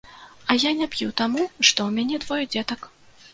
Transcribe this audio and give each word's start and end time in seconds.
А 0.53 0.53
я 0.61 0.71
не 0.79 0.87
п'ю 0.95 1.09
таму, 1.21 1.43
што 1.69 1.79
ў 1.91 1.99
мяне 1.99 2.17
двое 2.25 2.41
дзетак. 2.55 2.89